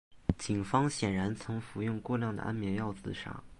[0.39, 3.43] 警方显然曾服用过量的安眠药自杀。